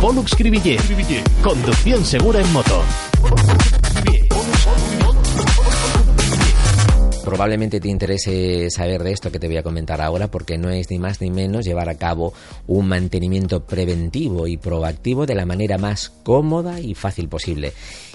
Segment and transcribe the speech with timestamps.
[0.00, 0.78] Pollux Cribillé.
[1.42, 2.82] Conducción segura en moto.
[7.22, 10.90] Probablemente te interese saber de esto que te voy a comentar ahora porque no es
[10.90, 12.32] ni más ni menos llevar a cabo
[12.66, 17.74] un mantenimiento preventivo y proactivo de la manera más cómoda y fácil posible.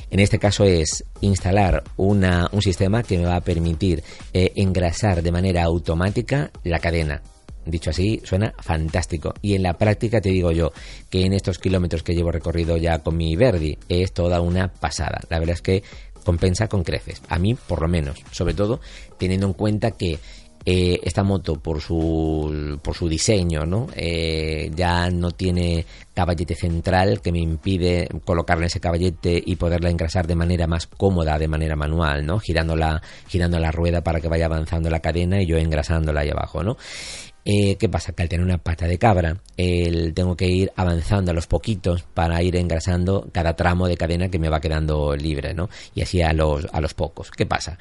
[0.10, 5.22] En este caso es instalar una, un sistema que me va a permitir eh, engrasar
[5.22, 7.22] de manera automática la cadena.
[7.66, 9.34] Dicho así, suena fantástico.
[9.42, 10.72] Y en la práctica te digo yo
[11.10, 15.21] que en estos kilómetros que llevo recorrido ya con mi Verdi es toda una pasada.
[15.30, 15.84] La verdad es que
[16.24, 17.21] compensa con creces.
[17.30, 18.24] A mí, por lo menos.
[18.32, 18.80] Sobre todo
[19.18, 20.20] teniendo en cuenta que
[20.68, 23.88] eh, esta moto por su, por su diseño, ¿no?
[23.96, 30.26] Eh, ya no tiene caballete central que me impide colocarle ese caballete y poderla engrasar
[30.26, 32.40] de manera más cómoda, de manera manual, ¿no?
[32.40, 36.30] Girando la, girando la rueda para que vaya avanzando la cadena y yo engrasándola ahí
[36.32, 36.77] abajo, ¿no?
[37.48, 38.12] Eh, ¿Qué pasa?
[38.13, 42.41] Que al tener una pata de cabra, tengo que ir avanzando a los poquitos para
[42.41, 45.70] ir engrasando cada tramo de cadena que me va quedando libre, ¿no?
[45.93, 47.29] Y así a los, a los pocos.
[47.29, 47.77] ¿Qué pasa?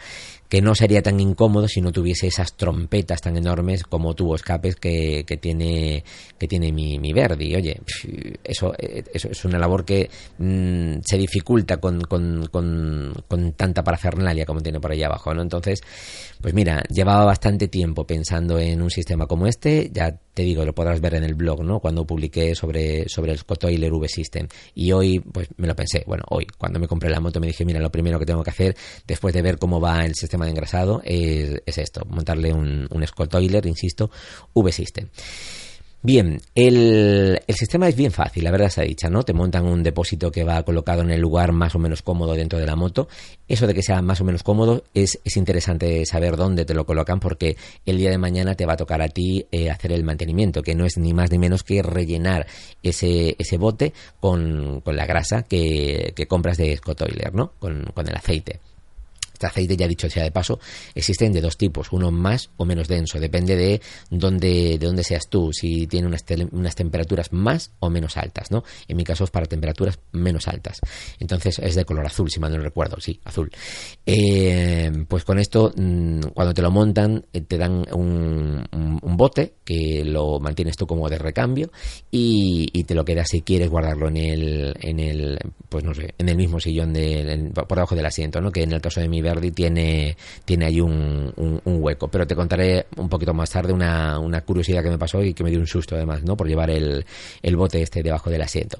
[0.48, 4.76] Que no sería tan incómodo si no tuviese esas trompetas tan enormes como tubo escapes
[4.76, 6.04] que, que tiene,
[6.38, 7.54] que tiene mi, mi Verdi.
[7.56, 7.80] Oye,
[8.44, 14.46] eso, eso es una labor que mm, se dificulta con, con, con, con tanta parafernalia
[14.46, 15.42] como tiene por ahí abajo, ¿no?
[15.42, 15.80] Entonces,
[16.40, 20.74] pues mira, llevaba bastante tiempo pensando en un sistema como este, ya te digo, lo
[20.74, 21.78] podrás ver en el blog, ¿no?
[21.78, 24.48] Cuando publiqué sobre, sobre el Scotoiler V-System.
[24.74, 27.64] Y hoy, pues me lo pensé, bueno, hoy, cuando me compré la moto me dije,
[27.64, 30.50] mira, lo primero que tengo que hacer, después de ver cómo va el sistema de
[30.50, 34.10] engrasado, es, es esto, montarle un, un Scotoiler, insisto,
[34.54, 35.08] V-System.
[36.06, 39.22] Bien, el, el, sistema es bien fácil, la verdad se ha dicho, ¿no?
[39.22, 42.58] Te montan un depósito que va colocado en el lugar más o menos cómodo dentro
[42.58, 43.08] de la moto.
[43.48, 46.84] Eso de que sea más o menos cómodo es, es interesante saber dónde te lo
[46.84, 47.56] colocan porque
[47.86, 50.74] el día de mañana te va a tocar a ti eh, hacer el mantenimiento, que
[50.74, 52.46] no es ni más ni menos que rellenar
[52.82, 57.52] ese, ese bote con, con la grasa que, que compras de Scott Oiler, ¿no?
[57.58, 58.60] Con, con el aceite.
[59.44, 60.58] Este aceite, ya dicho sea de paso,
[60.94, 65.28] existen de dos tipos, uno más o menos denso, depende de dónde, de dónde seas
[65.28, 68.64] tú, si tiene unas, unas temperaturas más o menos altas, ¿no?
[68.88, 70.80] En mi caso es para temperaturas menos altas.
[71.18, 73.50] Entonces es de color azul, si mal no recuerdo, sí, azul.
[74.06, 79.54] Eh, pues con esto, mm, cuando te lo montan, eh, te dan un, un, bote
[79.64, 81.70] que lo mantienes tú como de recambio
[82.10, 85.38] y, y, te lo quedas si quieres guardarlo en el, en el,
[85.68, 88.50] pues no sé, en el mismo sillón de, por debajo del asiento, ¿no?
[88.50, 92.08] Que en el caso de mi Tiene, tiene ahí un, un, un, hueco.
[92.08, 95.44] Pero te contaré un poquito más tarde una, una, curiosidad que me pasó y que
[95.44, 96.36] me dio un susto además, ¿no?
[96.36, 97.04] Por llevar el,
[97.42, 98.78] el bote este debajo del asiento.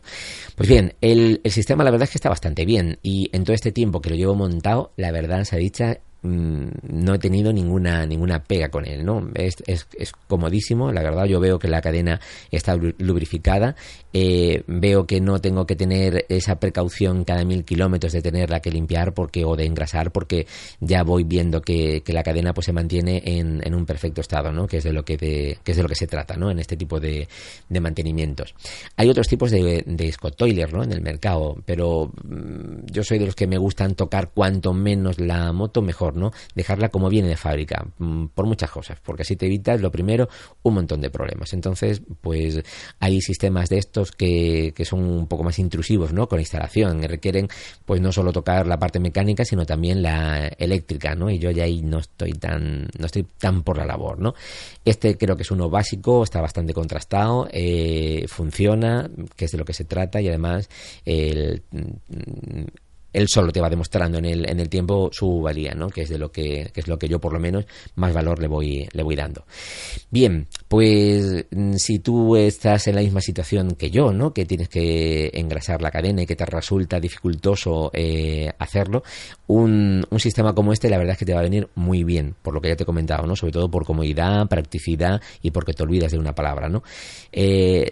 [0.57, 3.55] Pues bien, el, el sistema la verdad es que está bastante bien y en todo
[3.55, 5.85] este tiempo que lo llevo montado, la verdad se ha dicho
[6.25, 9.29] Mm, no he tenido ninguna ninguna pega con él, ¿no?
[9.35, 9.87] Es, es,
[10.27, 12.19] comodísimo, la verdad, yo veo que la cadena
[12.51, 13.77] está lubrificada,
[14.15, 18.71] eh, veo que no tengo que tener esa precaución cada mil kilómetros de tenerla que
[18.71, 20.47] limpiar porque o de engrasar porque
[20.81, 24.51] ya voy viendo que, que la cadena pues se mantiene en, en, un perfecto estado,
[24.51, 24.67] ¿no?
[24.67, 26.51] Que es de lo que, de, que es de lo que se trata, ¿no?
[26.51, 27.29] En este tipo de,
[27.69, 28.55] mantenimientos.
[28.97, 30.15] Hay otros tipos de, de
[30.73, 30.83] ¿no?
[30.83, 35.21] En el mercado, pero mm, yo soy de los que me gustan tocar cuanto menos
[35.21, 36.33] la moto mejor ¿no?
[36.55, 40.29] Dejarla como viene de fábrica, mm, por muchas cosas, porque así te evitas, lo primero,
[40.63, 41.53] un montón de problemas.
[41.53, 42.63] Entonces, pues
[43.01, 46.29] hay sistemas de estos que, que son un poco más intrusivos, ¿no?
[46.29, 47.49] Con instalación, que requieren,
[47.85, 51.31] pues no solo tocar la parte mecánica, sino también la eléctrica, ¿no?
[51.31, 54.35] Y yo ya ahí no estoy tan, no estoy tan por la labor, ¿no?
[54.85, 59.65] Este creo que es uno básico, está bastante contrastado, eh, funciona, que es de lo
[59.65, 60.69] que se trata, y además
[61.05, 61.63] el
[63.15, 65.89] él solo te va demostrando en el, en el tiempo su valía, ¿no?
[65.89, 67.65] Que es de lo que, que, es lo que yo por lo menos
[67.95, 69.47] más valor le voy, le voy dando.
[70.11, 74.35] Bien, pues mm, si tú estás en la misma situación que yo, ¿no?
[74.35, 79.05] Que tienes que engrasar la cadena y que te resulta dificultoso eh, hacerlo,
[79.47, 82.35] un, un, sistema como este la verdad es que te va a venir muy bien,
[82.43, 83.37] por lo que ya te he comentado, ¿no?
[83.37, 86.83] Sobre todo por comodidad, practicidad y porque te olvidas de una palabra, ¿no?
[87.31, 87.89] Eh,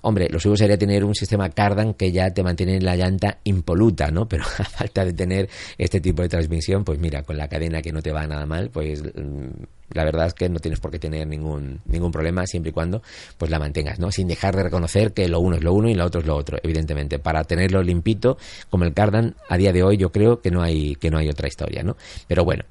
[0.00, 4.10] hombre, lo suyo sería tener un sistema Cardan que ya te mantiene la llanta impoluta,
[4.10, 4.28] ¿no?
[4.28, 7.92] Pero a falta de tener este tipo de transmisión, pues mira, con la cadena que
[7.92, 9.48] no te va nada mal, pues mm,
[9.90, 13.02] la verdad es que no tienes por qué tener ningún, ningún problema siempre y cuando
[13.36, 14.10] pues la mantengas, ¿no?
[14.10, 16.36] Sin dejar de reconocer que lo uno es lo uno y lo otro es lo
[16.36, 17.18] otro, evidentemente.
[17.18, 18.38] Para tenerlo limpito,
[18.70, 21.28] como el Cardan, a día de hoy yo creo que no hay, que no hay
[21.28, 21.96] otra historia, ¿no?
[22.26, 22.64] Pero bueno,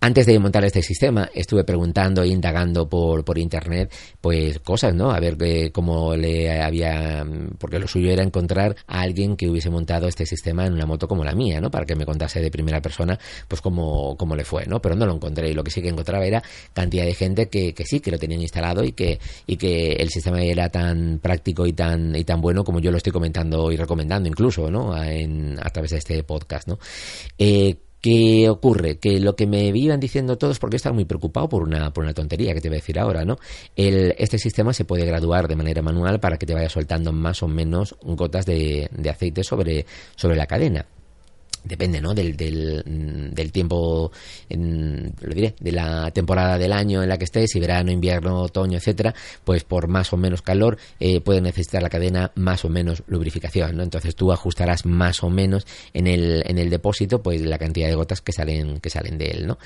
[0.00, 5.10] antes de montar este sistema, estuve preguntando e indagando por, por internet, pues cosas, ¿no?
[5.10, 7.26] A ver eh, cómo le había.
[7.58, 11.08] Porque lo suyo era encontrar a alguien que hubiese montado este sistema en una moto
[11.08, 11.70] como la mía, ¿no?
[11.70, 14.80] Para que me contase de primera persona, pues cómo, cómo le fue, ¿no?
[14.80, 15.50] Pero no lo encontré.
[15.50, 18.40] Y lo que sí que encontraba era cantidad de gente que, sí, que lo tenían
[18.42, 22.64] instalado y que, y que el sistema era tan práctico y tan, y tan bueno
[22.64, 25.00] como yo lo estoy comentando y recomendando, incluso, ¿no?
[25.02, 26.78] En, a través de este podcast, ¿no?
[27.38, 28.98] Eh, ¿Qué ocurre?
[28.98, 32.14] Que lo que me iban diciendo todos, porque estaba muy preocupado por una, por una
[32.14, 33.38] tontería que te voy a decir ahora, ¿no?
[33.74, 37.42] El, este sistema se puede graduar de manera manual para que te vaya soltando más
[37.42, 39.84] o menos gotas de, de aceite sobre,
[40.16, 40.86] sobre la cadena
[41.68, 42.14] depende ¿no?
[42.14, 44.10] del, del, mm, del tiempo
[44.48, 48.40] en, lo diré de la temporada del año en la que estés si verano invierno
[48.42, 52.68] otoño etcétera pues por más o menos calor eh, puede necesitar la cadena más o
[52.68, 53.82] menos lubrificación ¿no?
[53.82, 57.94] entonces tú ajustarás más o menos en el, en el depósito pues la cantidad de
[57.94, 59.58] gotas que salen que salen de él ¿no?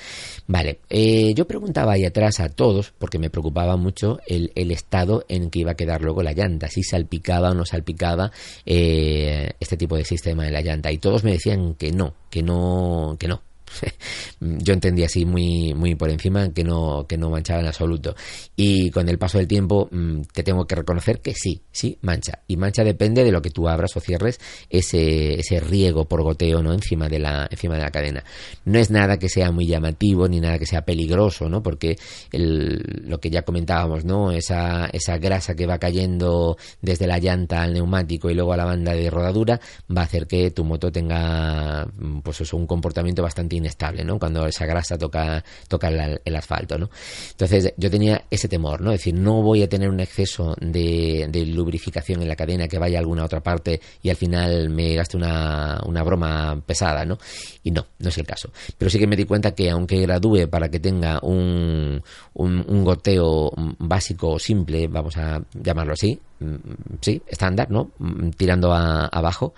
[0.47, 5.25] vale eh, yo preguntaba ahí atrás a todos porque me preocupaba mucho el, el, estado
[5.29, 8.31] en que iba a quedar luego la llanta si salpicaba o no salpicaba
[8.65, 12.43] eh, este tipo de sistema de la llanta y todos me decían que no, que
[12.43, 13.41] no, que no,
[14.39, 18.15] yo entendía así muy, muy por encima que no, que no manchaba en absoluto.
[18.55, 22.39] Y con el paso del tiempo mm, te tengo que reconocer que sí, sí, mancha.
[22.47, 24.39] Y mancha depende de lo que tú abras o cierres
[24.69, 26.73] ese, ese riego por goteo, ¿no?
[26.73, 28.23] Encima de la, encima de la cadena.
[28.65, 31.61] No es nada que sea muy llamativo ni nada que sea peligroso, ¿no?
[31.61, 31.97] Porque
[32.31, 34.31] el, lo que ya comentábamos, ¿no?
[34.31, 38.65] Esa, esa grasa que va cayendo desde la llanta al neumático y luego a la
[38.65, 39.59] banda de rodadura
[39.95, 41.87] va a hacer que tu moto tenga,
[42.23, 44.19] pues eso, un comportamiento bastante inestable, ¿no?
[44.19, 46.89] Cuando esa grasa toca, toca el, asfalto, ¿no?
[47.31, 48.91] Entonces yo tenía ese temor, ¿no?
[48.91, 52.97] Es decir, no voy a tener un exceso de, lubrificación en la cadena que vaya
[52.97, 57.17] a alguna otra parte y al final me gaste una, una broma pesada, ¿no?
[57.63, 58.51] Y no, no es el caso.
[58.77, 62.01] Pero sí que me di cuenta que aunque gradúe para que tenga un,
[62.33, 66.55] un, un goteo básico simple, vamos a llamarlo así, mm,
[67.01, 67.91] sí, estándar, ¿no?
[67.97, 69.53] Mm, tirando a, abajo,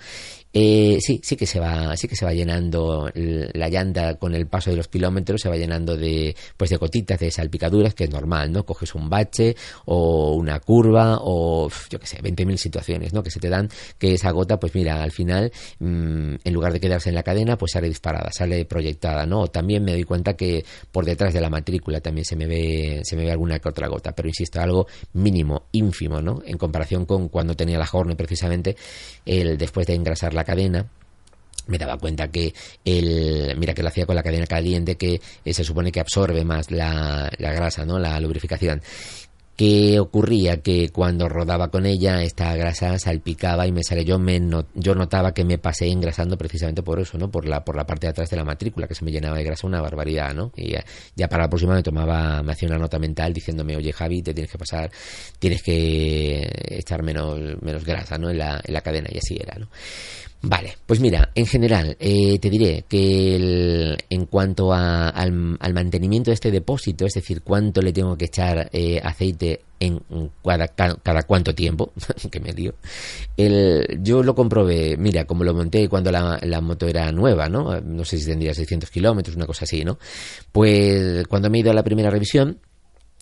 [0.57, 4.47] eh, sí, sí que se va, sí que se va llenando la llanta con el
[4.47, 8.09] paso de los kilómetros, se va llenando de, pues de gotitas, de salpicaduras, que es
[8.09, 8.65] normal, ¿no?
[8.65, 13.21] Coges un bache o una curva o, yo qué sé, 20.000 situaciones, ¿no?
[13.21, 13.67] Que se te dan
[13.97, 17.57] que esa gota, pues mira, al final, mmm, en lugar de quedarse en la cadena,
[17.57, 19.47] pues sale disparada, sale proyectada, ¿no?
[19.47, 23.17] También me doy cuenta que por detrás de la matrícula también se me ve, se
[23.17, 26.41] me ve alguna que otra gota, pero insisto, algo mínimo, ínfimo, ¿no?
[26.45, 28.77] En comparación con cuando tenía la Horne precisamente,
[29.25, 30.85] el después de engrasar la cadena
[31.67, 32.53] me daba cuenta que
[32.83, 36.45] el mira que lo hacía con la cadena caliente que eh, se supone que absorbe
[36.45, 38.81] más la, la grasa no la lubrificación
[39.55, 40.57] ¿Qué ocurría?
[40.57, 44.03] Que cuando rodaba con ella, esta grasa salpicaba y me sale.
[44.03, 44.41] Yo, me
[44.73, 47.31] yo notaba que me pasé engrasando precisamente por eso, ¿no?
[47.31, 49.45] Por la, por la parte de atrás de la matrícula, que se me llenaba de
[49.45, 50.51] grasa una barbaridad, ¿no?
[50.57, 50.75] Y
[51.15, 54.33] ya, para la próxima me tomaba, me hacía una nota mental diciéndome, oye Javi, te
[54.33, 54.91] tienes que pasar,
[55.39, 58.29] tienes que echar menos, menos grasa, ¿no?
[58.29, 59.69] En la, en la cadena, y así era, ¿no?
[60.47, 65.73] Vale, pues mira, en general eh, te diré que el, en cuanto a, al, al,
[65.73, 69.99] mantenimiento de este depósito, es decir, cuánto le tengo que echar eh, aceite en
[70.43, 71.91] cada, cada, cuánto tiempo,
[72.31, 72.75] que me dio,
[73.35, 77.81] el, yo lo comprobé, mira, como lo monté cuando la, la moto era nueva, ¿no?
[77.81, 79.97] No sé si tendría 600 kilómetros, una cosa así, ¿no?
[80.51, 82.59] Pues cuando me he ido a la primera revisión,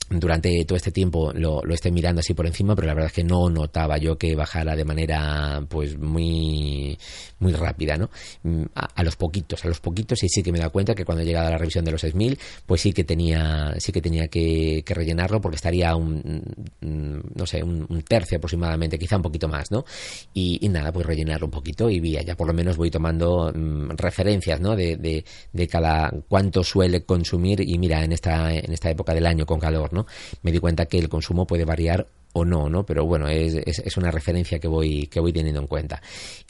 [0.09, 3.13] durante todo este tiempo lo, lo estoy mirando así por encima, pero la verdad es
[3.13, 6.97] que no notaba yo que bajara de manera pues muy
[7.39, 8.09] muy rápida, ¿no?
[8.43, 11.23] Mm, a, los poquitos, a los poquitos y sí que me da cuenta que cuando
[11.23, 14.83] llegado a la revisión de los 6000, pues sí que tenía sí que tenía que,
[14.85, 16.43] que rellenarlo porque estaría un
[16.81, 19.85] mm, no sé, un, tercio aproximadamente, quizá un poquito más, ¿no?
[20.33, 23.91] Y, nada, pues rellenarlo un poquito y vía, ya por lo menos voy tomando mmm,
[23.91, 24.75] referencias, ¿no?
[24.75, 29.25] De, de, de cada cuánto suele consumir y mira, en esta en esta época del
[29.25, 29.92] año con calor,
[30.41, 32.85] Me di cuenta que el consumo puede variar o no, ¿no?
[32.85, 36.01] Pero bueno, es, es, una referencia que voy, que voy teniendo en cuenta.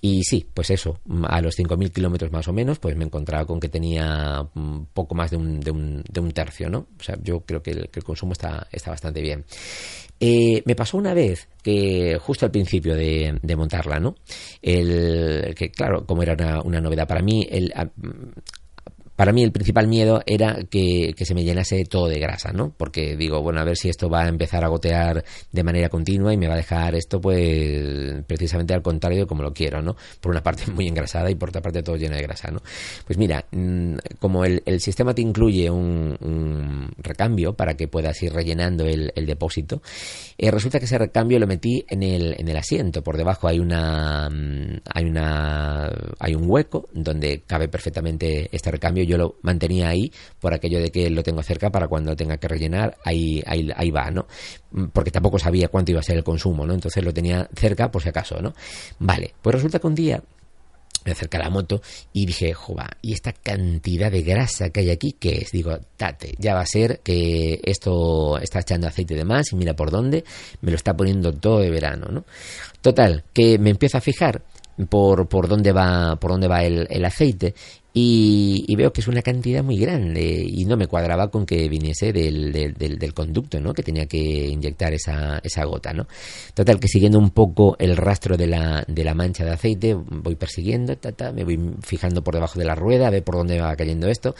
[0.01, 3.59] Y sí, pues eso, a los 5.000 kilómetros más o menos, pues me encontraba con
[3.59, 4.47] que tenía
[4.93, 6.87] poco más de un, de un, tercio, ¿no?
[6.99, 9.45] O sea, yo creo que el, consumo está, está bastante bien.
[10.19, 14.15] Eh, me pasó una vez que justo al principio de, de montarla, ¿no?
[14.61, 17.73] El, que claro, como era una, una novedad para mí, el,
[19.15, 22.73] para mí el principal miedo era que, se me llenase todo de grasa, ¿no?
[22.75, 26.33] Porque digo, bueno, a ver si esto va a empezar a gotear de manera continua
[26.33, 29.95] y me va a dejar esto, pues, precisamente al contrario como lo quiero, ¿no?
[30.19, 32.61] Por una parte muy engrasada y por otra parte todo lleno de grasa, ¿no?
[33.05, 38.85] Pues mira, mm, como el, sistema te incluye un, recambio para que puedas ir rellenando
[38.85, 39.81] el, depósito,
[40.37, 43.03] eh, resulta que ese recambio lo metí en el, en el asiento.
[43.03, 45.89] Por debajo hay una, mm, hay una,
[46.19, 49.03] hay un hueco donde cabe perfectamente este recambio.
[49.17, 52.97] Lo mantenía ahí por aquello de que lo tengo cerca para cuando tenga que rellenar,
[53.03, 54.27] ahí, ahí, ahí va, ¿no?
[54.71, 56.73] Mm, porque tampoco sabía cuánto iba a ser el consumo, ¿no?
[56.73, 58.53] Entonces lo tenía cerca por si acaso, ¿no?
[58.99, 60.23] Vale, pues resulta que un día
[61.05, 61.81] me acerqué a la moto
[62.13, 65.51] y dije, jova, ¿y esta cantidad de grasa que hay aquí qué es?
[65.51, 69.75] Digo, tate, ya va a ser que esto está echando aceite de más y mira
[69.75, 70.23] por dónde,
[70.61, 72.25] me lo está poniendo todo de verano, ¿no?
[72.81, 74.43] Total, que me empiezo a fijar
[74.89, 77.53] por, por dónde va, por dónde va el, el aceite
[77.95, 82.11] y, veo que es una cantidad muy grande y no me cuadraba con que viniese
[82.11, 83.71] del, del, del, del conducto, ¿no?
[83.71, 86.07] Que tenía que inyectar esa, esa gota, ¿no?
[86.55, 90.33] Total, que siguiendo un poco el rastro de la, de la mancha de aceite, voy
[90.35, 93.61] persiguiendo, ta, ta, me voy fijando por debajo de la rueda, a ver por dónde
[93.61, 94.33] va cayendo esto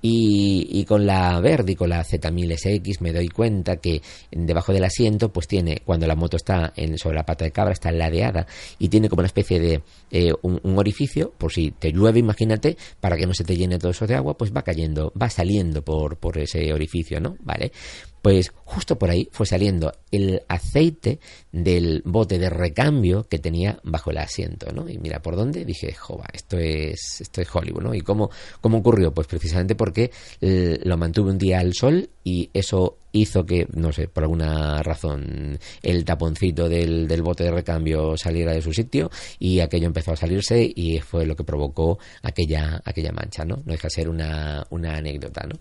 [0.00, 5.32] y, y con la Verdi, con la Z1000SX, me doy cuenta que debajo del asiento,
[5.32, 8.46] pues tiene, cuando la moto está en, sobre la pata de cabra, está ladeada
[8.78, 13.16] y tiene como una especie de eh, un orificio, por si te llueve, imagínate, para
[13.16, 16.18] que no se te llene todo eso de agua, pues va cayendo, va saliendo por,
[16.18, 17.36] por ese orificio, ¿no?
[17.40, 17.72] Vale.
[18.22, 21.20] Pues justo por ahí fue saliendo el aceite
[21.52, 24.88] del bote de recambio que tenía bajo el asiento, ¿no?
[24.88, 27.94] Y mira por dónde dije, jova, esto es, esto es Hollywood, ¿no?
[27.94, 29.12] ¿Y cómo, cómo ocurrió?
[29.12, 30.10] Pues precisamente porque
[30.40, 35.58] lo mantuve un día al sol y eso hizo que, no sé, por alguna razón,
[35.82, 40.16] el taponcito del, del bote de recambio saliera de su sitio y aquello empezó a
[40.16, 43.56] salirse y fue lo que provocó aquella, aquella mancha, ¿no?
[43.64, 45.56] No deja de ser una, una anécdota, ¿no?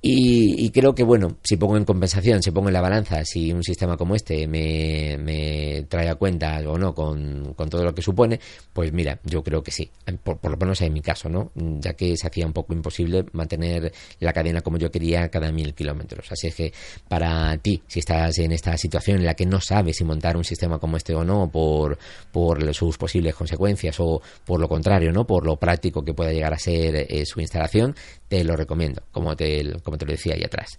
[0.00, 3.52] Y, y, creo que, bueno, si pongo en compensación, si pongo en la balanza, si
[3.52, 7.92] un sistema como este me, me trae a cuenta o no con, con, todo lo
[7.92, 8.38] que supone,
[8.72, 9.90] pues mira, yo creo que sí.
[10.22, 11.50] Por, por, lo menos en mi caso, ¿no?
[11.80, 15.74] Ya que se hacía un poco imposible mantener la cadena como yo quería cada mil
[15.74, 16.30] kilómetros.
[16.30, 16.72] Así es que
[17.08, 20.44] para ti, si estás en esta situación en la que no sabes si montar un
[20.44, 21.98] sistema como este o no, por,
[22.30, 25.26] por sus posibles consecuencias o por lo contrario, ¿no?
[25.26, 27.96] Por lo práctico que pueda llegar a ser eh, su instalación,
[28.28, 30.78] te lo recomiendo, como te, como te lo decía ahí atrás.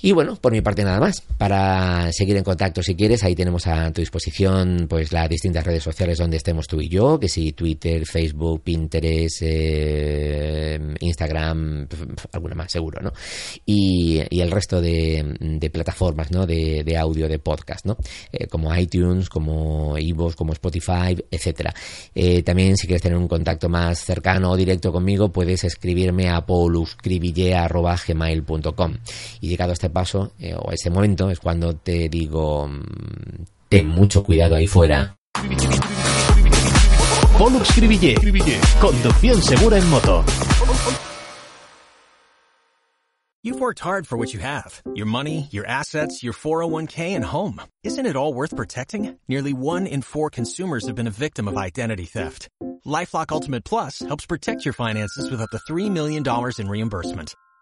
[0.00, 1.22] Y bueno, por mi parte nada más.
[1.38, 5.82] Para seguir en contacto si quieres, ahí tenemos a tu disposición pues las distintas redes
[5.82, 11.88] sociales donde estemos tú y yo, que si Twitter, Facebook, Pinterest, eh, Instagram,
[12.32, 13.12] alguna más seguro, ¿no?
[13.66, 16.46] Y, el resto de, plataformas, ¿no?
[16.46, 17.96] De, audio, de podcast, ¿no?
[18.30, 21.74] Eh, como iTunes, como iVoox, como Spotify, etcétera.
[22.14, 26.44] Eh, también si quieres tener un contacto más cercano o directo conmigo, puedes escribirme a
[26.44, 28.96] pauluscribille.gmail.com
[29.40, 33.88] y llegado a este paso eh, o ese momento es cuando te digo mm, ten
[33.88, 35.16] mucho cuidado ahí fuera.
[37.38, 38.14] Pollux Cribillé.
[38.80, 40.24] Conducción segura en moto.
[43.42, 44.80] You've worked hard for what you have.
[44.94, 47.60] Your money, your assets, your 401k, and home.
[47.82, 49.18] Isn't it all worth protecting?
[49.28, 52.48] Nearly one in four consumers have been a victim of identity theft.
[52.86, 56.24] LifeLock Ultimate Plus helps protect your finances with up to $3 million
[56.58, 57.34] in reimbursement.